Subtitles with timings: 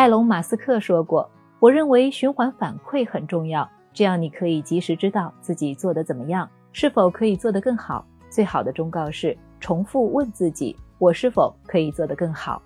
[0.00, 1.30] 埃隆·马斯克说过
[1.60, 8.02] ：“我认为循环反馈很重要，这样你可以及时知道自己做得怎么样，是否可以做得更好。
[8.30, 12.62] 最好的忠告是重复问自己：我是否可以做得更好？”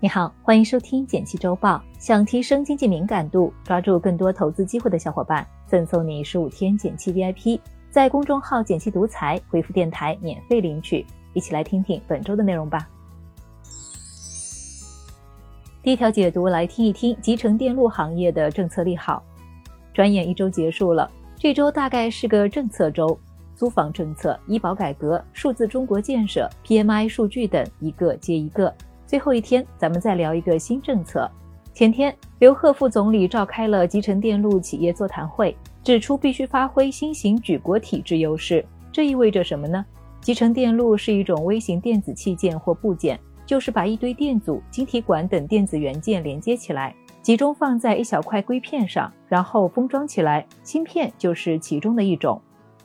[0.00, 1.82] 你好，欢迎收听简七周报。
[1.98, 7.60] 想提升经济敏感度，抓住更多投资机会的小伙伴，赠送你十五天简七 VIP，
[7.90, 11.04] 在公众号“简七独裁回复“电台”免费领取。
[11.34, 12.88] 一起来听听本周的内容吧。
[15.88, 19.22] 第一条解读，来听一听集成电路行业的政策利好。
[19.94, 23.18] 转眼一周结束了，这周大概是个政策周，
[23.54, 28.70] 租房政策、医保改革、数字中国建设、PMI 数据等一个接一个。
[29.06, 31.26] 最后一天，咱们再聊一个新政策。
[31.72, 38.62] 前天，刘鹤副总理召开了集成电路企业座谈会，指出必须发挥新型举国体制优势。
[38.92, 39.82] 这意味着什么呢？
[40.20, 50.46] 集成电路是一种微型电子器件或部件，就是把一堆电阻、晶体管等电子元件连接起来，集中放在一小块硅片上，然后封装起来。
[50.62, 52.38] 芯片就是其中的一种。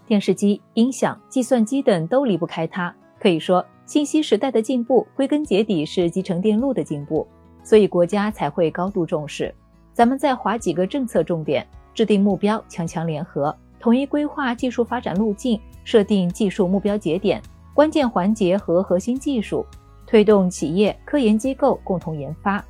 [0.08, 2.96] 电视机、音响、计算机等都离不开它。
[3.20, 3.64] 可以说。
[3.86, 7.28] 信息时代的进步，归根结底是集成电路的进步，
[7.66, 9.54] 所以国家才会高度重视。
[9.92, 17.42] 咱们再划几个政策重点：制定目标，强强联合，统一规划技术发展路径，设定技术目标节点、
[17.74, 19.66] 关键环节和核心技术，
[20.06, 22.64] 推动企业、科研机构共同研发。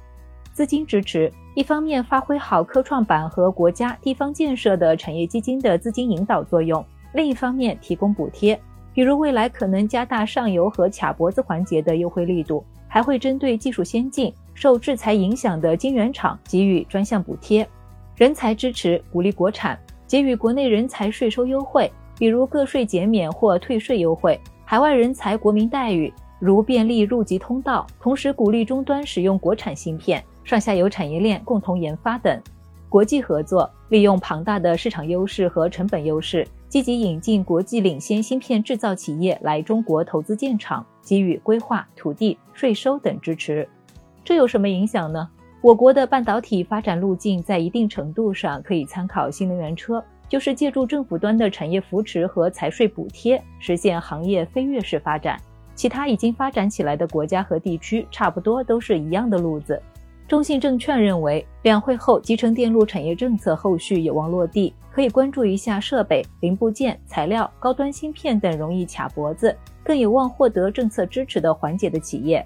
[0.52, 8.59] 资金支持，一方面发挥好科创板和国家、地方建设的产业基金的资金引导作用，另一方面提供补贴。
[8.94, 17.67] 比如未来可能加大上游和卡脖子环节的优惠力度，还会针对技术先进、受制裁影响的晶圆厂给予专项补贴。
[18.16, 19.76] 人才支持，鼓励国产，
[20.08, 26.14] 给予国内人才税收优惠，比如个税减免或退税优惠；海外人才国民待遇，
[26.45, 32.38] 如便利入籍通道，同时鼓励终端使用国产芯片，上下游产业链共同研发等。
[32.89, 36.45] 国际合作，利用庞大的市场优势和成本优势。
[36.67, 43.65] 积极引进国际领先芯片制造企业来中国投资建厂，给予规划、土地、税收等支持。
[44.21, 45.30] 这有什么影响呢？
[45.61, 55.39] 我国的半导体发展路径在一定程度上可以参考新能源车，就是借助政府端的产业扶持和财税补贴，实现行业飞跃式发展。
[55.76, 59.82] 其他已经发展起来的国家和地区，差不多都是一样的路子。
[60.28, 72.45] 中信证券认为，两会后集成电路产业政策后续有望落地，可以关注一下设备、零部件、材料、高端芯片等容易卡脖子、更有望获得政策支持的环节的企业。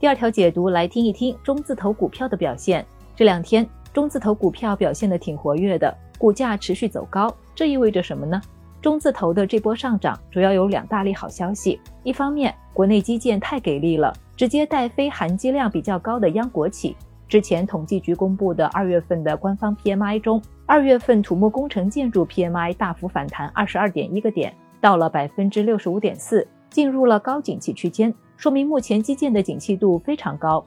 [0.00, 2.84] 第二条解读来听一听中字头股票的表现。
[3.14, 8.40] 这两天中字头股票表现的挺活跃的，股价持续走高，这意味着什么呢？
[8.80, 14.12] 中字头的这波上涨主要有两大利好消息，一方面国内基建太给力了。
[14.36, 16.96] 直接带飞含金量比较高的央国企。
[17.26, 30.64] 之前统计局公布的二月份的官方 PMI 中，二月份土木工程建筑 PMI 大幅反弹二十二点一个点，到了百分之六十五点四，进入了高景气区间，说明目前基建的景气度非常高。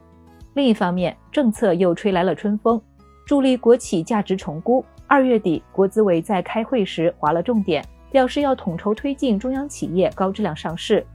[0.53, 2.79] 另一方面，政策又吹来了春风，
[3.25, 4.83] 助力国企价值重估。
[5.07, 11.05] 二月底，国资委在开会时划了重点，表示要统筹推进中央企业高质量上市。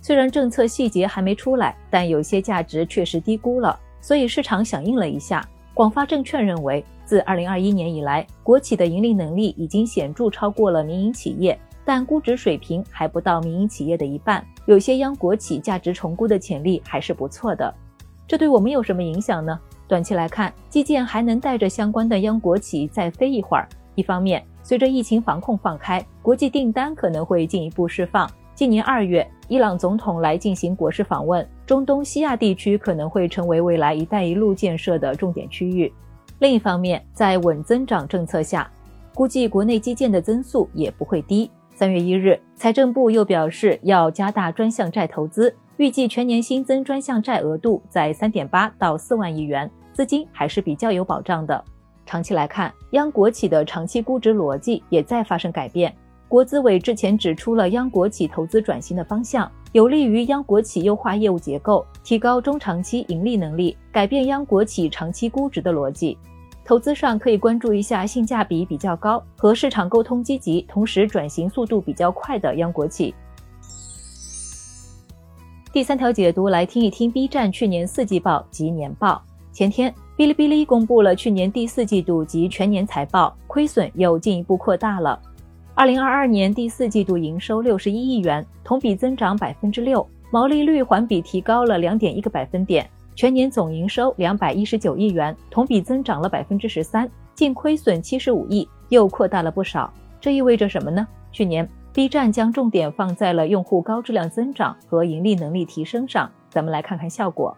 [0.00, 5.46] 虽然政策细节还没出来，但有些价值确实低估了，所以市场响应了一下。
[5.74, 14.42] 广发证券认为，自2021年以来，国企的盈利能力已经显著超过了民营企业，但估值水平还不到民营企业的一半。
[14.64, 17.74] 有些央国企价值重估的潜力还是不错的。
[18.26, 19.58] 这对我们有什么影响呢？
[19.86, 23.68] 短期来看，基建还能带着相关的央国企再飞一会儿。
[23.96, 28.30] 一方面，随着疫情防控放开，国际订单可能会进一步释放。
[28.54, 35.92] 今年二月，伊朗总统来进行国事访问，中东西亚地区可能会成为未来“一带一路”建设的重点区域。
[36.38, 38.70] 另一方面，在稳增长政策下，
[39.14, 41.50] 估计国内基建的增速也不会低。
[41.74, 51.62] 三月一日，财政部又表示要加大专项债投资，预计全年新增专项债额度在三点八到四万亿元，资金还是比较有保障的。
[52.06, 55.94] 长期来看，央国企的长期估值逻辑也在发生改变。
[56.28, 66.16] 国资委之前指出了央国企投资转型的方向，有利于央国企优化业务结构，提高中长期盈利能力，改变央国企长期估值的逻辑。
[66.64, 73.14] 投资上可以关注一下性价比比较高、和市场沟通积极、同时转型速度比较快的央国企。
[75.72, 79.22] 第三条解读来听一听 B 站去年四季报及年报。
[79.52, 85.20] 前天，哔哩哔哩公布了去年第四季度及全年财报，亏损又进一步扩大了。
[85.74, 99.92] 二零二二年第四季度营收六十一亿元，同比增长百分之六，毛利率环比提高了两点一个百分点，全年总营收两百一十九亿元，同比增长了百分之十三，净亏损七十五亿，又扩大了不少。
[100.18, 101.06] 这意味着什么呢？
[101.30, 106.30] 去年 B 站将重点放在了用户高质量增长和盈利能力提升上。
[106.48, 107.54] 咱们来看看效果，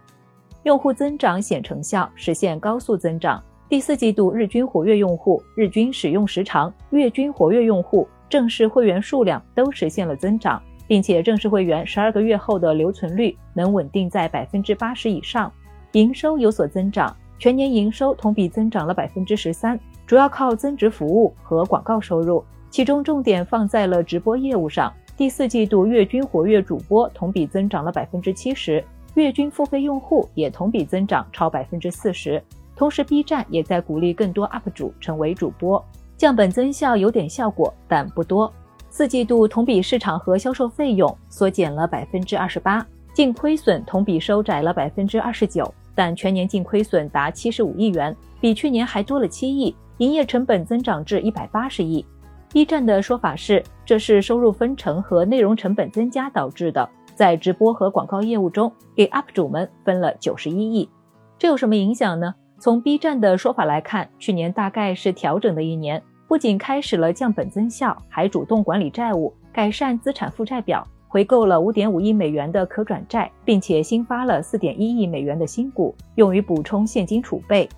[0.69, 3.43] 用户增长显成效，实现高速增长。
[3.71, 15.51] 第四季度日均活跃用户、日均使用时长、月均活跃用户、正式会员数量都实现了增长，并且正式会员十二个月后的留存率能稳定在百分之八十以上。
[15.93, 24.93] 营收有所增长，全年营收同比增长了百分之十三，主要靠增值服务和广告收入，其中重点放在了直播业务上。
[25.17, 28.85] 第四季度月均活跃主播同比增长了百分之七十，
[29.19, 32.43] 月均付费用户也同比增长超百分之四十。
[32.77, 35.85] 同时，B 站也在鼓励更多 UP 主成为主播，
[36.17, 38.53] 降本增效有点效果，但不多。
[38.89, 52.05] 四季度同比市场和销售费用缩减了百分之二十八，净亏损同比收窄了百分之二十九，但全年净亏损达七十五亿元，比去年还多了七亿，营业成本增长至一百八十亿。
[52.51, 56.89] B 站的说法是，这是收入分成和内容成本增加导致的，
[57.19, 60.89] 在直播和广告业务中给 UP 主们分了九十一亿，
[61.37, 62.33] 这有什么影响呢？
[62.61, 77.69] 从 B 站的说法来看，去年大概是调整的一年，不仅开始了降本增效，还主动管理债务，改善资产负债表，回购了五点五亿美元的可转债，并且新发了四点一亿美元的新股，用于补充现金储备。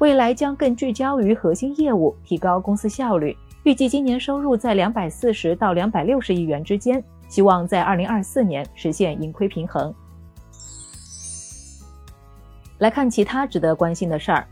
[0.00, 3.36] 未来将更聚焦于核心业务，提高公司效率。
[3.62, 9.94] 预计今年收入在两百四十到两百六十亿元之间，希望在二零二四年实现盈亏平衡。
[12.78, 14.46] 来看其他值得关心的事儿。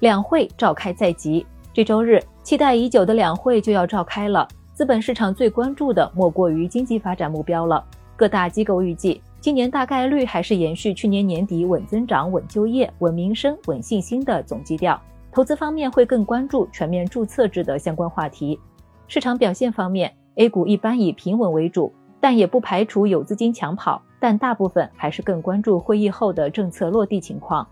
[0.00, 4.48] 两会召开在即，这周日期待已久的两会就要召开了。
[4.72, 7.84] 资本市场最关注的莫过于经济发展目标了。
[8.16, 15.00] 各大机构预计，今年大概率还是延续去年年底稳增长、稳就业、稳民生、稳信心的总基调。
[15.30, 18.58] 投资方面会更关注全面注册制的相关话题。
[19.06, 20.10] 市场表现方面
[20.40, 24.00] ，A 股一般以平稳为主，但也不排除有资金抢跑。
[24.18, 27.66] 但大部分还是更关注会议后的政策落地情况。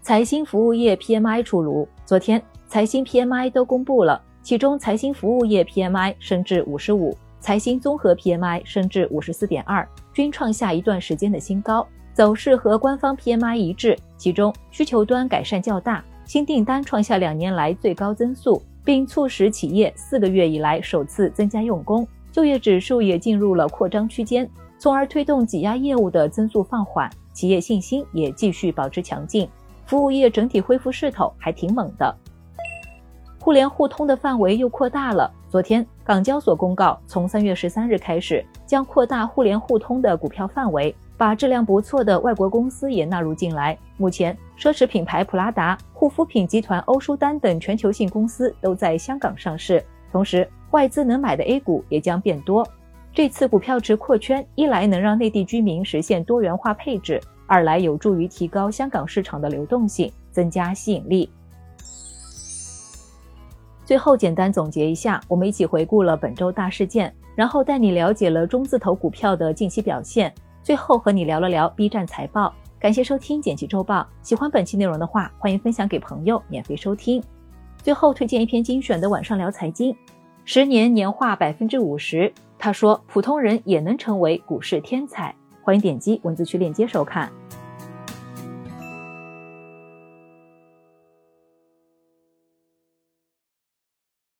[0.00, 13.98] 财新服务业 PMI 出炉，昨天财新 PMI 都公布了，其中财新服务业 PMI 升至五十五，财新综合 PMI 升至五十四点二，均创下一段时间的新高，走势和官方 PMI 一致。
[14.18, 24.48] 其中需求端改善较大，新订单创下两年来最高增速，并促使企业四个月以来首次增加用工，就业指数也进入了扩张区间。
[24.78, 29.48] 从而推动挤压业务的增速放缓，企业信心也继续保持强劲，
[29.86, 32.14] 服务业整体恢复势头还挺猛的。
[33.40, 35.30] 互联互通的范围又扩大了。
[35.48, 43.78] 昨天，港交所公告，从三月十三日开始，将扩大互联互通的股票范围，把质量不错的外国公司也纳入进来。
[43.96, 52.66] 目前，奢侈品牌普拉达、护肤品集团欧舒丹等全球性公司都在香港上市，同时，外资能买的 A 股也将变多。
[53.12, 61.30] 这次股票池扩圈，一来能让内地居民实现多元化配置，二来有助于提高香港市场的流动性，增加吸引力。
[63.84, 72.52] 最后简单总结一下，我们一起回顾了本周大事件，然后带你了解了中字头股票的近期表现，最后和你聊了聊 B 站财报。
[72.84, 77.24] 感谢收听剪辑周报，喜欢本期内容的话，欢迎分享给朋友免费收听。
[77.82, 79.96] 最后推荐一篇精选的晚上聊财经，
[80.44, 82.30] 十年年化百分之五十。
[82.58, 87.32] 他说：“普通人也能成为股市天才。”欢迎点击文字区链接收看。